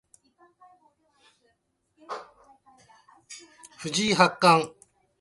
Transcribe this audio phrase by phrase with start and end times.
[3.77, 4.73] 藤井八冠